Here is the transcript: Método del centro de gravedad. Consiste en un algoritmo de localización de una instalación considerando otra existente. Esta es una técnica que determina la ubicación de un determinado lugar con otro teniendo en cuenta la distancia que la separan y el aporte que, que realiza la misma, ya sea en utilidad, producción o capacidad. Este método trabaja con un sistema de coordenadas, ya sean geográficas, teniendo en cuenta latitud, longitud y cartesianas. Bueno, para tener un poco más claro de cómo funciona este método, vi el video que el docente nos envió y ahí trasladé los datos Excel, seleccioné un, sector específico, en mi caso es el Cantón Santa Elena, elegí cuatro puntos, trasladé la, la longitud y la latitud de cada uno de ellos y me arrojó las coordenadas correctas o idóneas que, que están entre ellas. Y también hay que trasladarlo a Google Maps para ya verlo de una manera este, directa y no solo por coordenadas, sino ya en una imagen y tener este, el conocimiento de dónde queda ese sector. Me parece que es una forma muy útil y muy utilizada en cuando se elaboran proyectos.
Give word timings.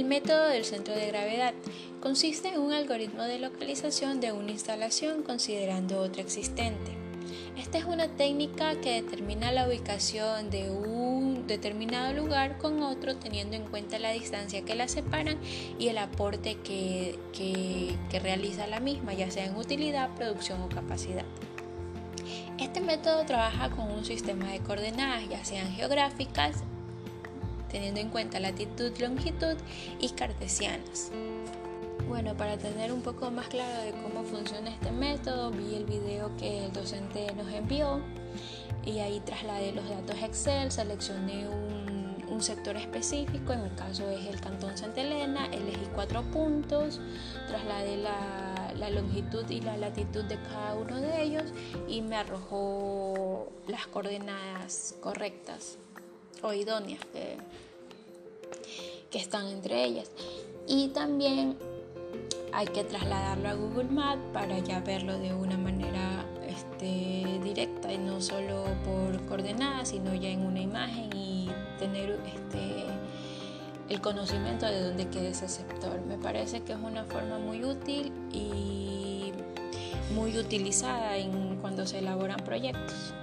Método 0.00 0.48
del 0.48 0.66
centro 0.66 0.94
de 0.94 1.06
gravedad. 1.06 1.54
Consiste 2.02 2.48
en 2.48 2.60
un 2.60 2.74
algoritmo 2.74 3.22
de 3.22 3.38
localización 3.38 4.20
de 4.20 4.30
una 4.30 4.50
instalación 4.50 5.22
considerando 5.22 6.00
otra 6.00 6.20
existente. 6.20 6.90
Esta 7.56 7.78
es 7.78 7.86
una 7.86 8.08
técnica 8.08 8.78
que 8.78 9.00
determina 9.00 9.52
la 9.52 9.66
ubicación 9.66 10.50
de 10.50 10.70
un 10.70 11.46
determinado 11.46 12.12
lugar 12.12 12.58
con 12.58 12.82
otro 12.82 13.16
teniendo 13.16 13.56
en 13.56 13.64
cuenta 13.64 13.98
la 13.98 14.10
distancia 14.10 14.66
que 14.66 14.74
la 14.74 14.86
separan 14.86 15.38
y 15.78 15.88
el 15.88 15.96
aporte 15.96 16.56
que, 16.56 17.18
que 17.32 18.20
realiza 18.20 18.66
la 18.66 18.80
misma, 18.80 19.14
ya 19.14 19.30
sea 19.30 19.46
en 19.46 19.56
utilidad, 19.56 20.14
producción 20.14 20.60
o 20.60 20.68
capacidad. 20.68 21.24
Este 22.60 22.82
método 22.82 23.24
trabaja 23.24 23.70
con 23.70 23.90
un 23.90 24.04
sistema 24.04 24.50
de 24.50 24.58
coordenadas, 24.60 25.26
ya 25.30 25.42
sean 25.42 25.72
geográficas, 25.72 26.64
teniendo 27.72 28.00
en 28.00 28.10
cuenta 28.10 28.38
latitud, 28.38 28.92
longitud 29.00 29.56
y 29.98 30.10
cartesianas. 30.10 31.10
Bueno, 32.08 32.36
para 32.36 32.58
tener 32.58 32.92
un 32.92 33.00
poco 33.00 33.30
más 33.30 33.48
claro 33.48 33.82
de 33.82 33.92
cómo 34.02 34.22
funciona 34.24 34.70
este 34.70 34.90
método, 34.90 35.50
vi 35.50 35.74
el 35.74 35.84
video 35.84 36.36
que 36.36 36.66
el 36.66 36.72
docente 36.72 37.32
nos 37.34 37.50
envió 37.52 38.00
y 38.84 38.98
ahí 38.98 39.20
trasladé 39.20 39.72
los 39.72 39.88
datos 39.88 40.16
Excel, 40.22 40.70
seleccioné 40.70 41.48
un, 41.48 41.82
sector 42.40 42.76
específico, 42.76 43.52
en 43.52 43.62
mi 43.62 43.70
caso 43.70 44.10
es 44.10 44.26
el 44.26 44.40
Cantón 44.40 44.76
Santa 44.76 45.00
Elena, 45.00 45.46
elegí 45.46 45.86
cuatro 45.94 46.22
puntos, 46.22 47.00
trasladé 47.46 47.98
la, 47.98 48.72
la 48.76 48.90
longitud 48.90 49.48
y 49.48 49.60
la 49.60 49.76
latitud 49.76 50.24
de 50.24 50.42
cada 50.42 50.74
uno 50.74 50.96
de 50.96 51.22
ellos 51.22 51.44
y 51.86 52.02
me 52.02 52.16
arrojó 52.16 53.52
las 53.68 53.86
coordenadas 53.86 54.96
correctas 55.00 55.78
o 56.42 56.52
idóneas 56.52 57.00
que, 57.12 57.36
que 59.10 59.18
están 59.18 59.46
entre 59.46 59.84
ellas. 59.84 60.10
Y 60.66 60.88
también 60.88 61.56
hay 62.52 62.66
que 62.66 62.84
trasladarlo 62.84 63.48
a 63.48 63.54
Google 63.54 63.84
Maps 63.84 64.20
para 64.32 64.58
ya 64.58 64.80
verlo 64.80 65.18
de 65.18 65.34
una 65.34 65.56
manera 65.56 66.24
este, 66.46 67.40
directa 67.42 67.92
y 67.92 67.98
no 67.98 68.20
solo 68.20 68.64
por 68.84 69.24
coordenadas, 69.26 69.88
sino 69.88 70.14
ya 70.14 70.28
en 70.28 70.44
una 70.44 70.60
imagen 70.60 71.10
y 71.16 71.50
tener 71.78 72.20
este, 72.26 72.84
el 73.88 74.00
conocimiento 74.00 74.66
de 74.66 74.82
dónde 74.82 75.08
queda 75.08 75.28
ese 75.28 75.48
sector. 75.48 76.00
Me 76.02 76.18
parece 76.18 76.60
que 76.62 76.72
es 76.72 76.78
una 76.78 77.04
forma 77.04 77.38
muy 77.38 77.64
útil 77.64 78.12
y 78.32 79.32
muy 80.14 80.36
utilizada 80.38 81.16
en 81.16 81.56
cuando 81.56 81.86
se 81.86 81.98
elaboran 81.98 82.38
proyectos. 82.44 83.14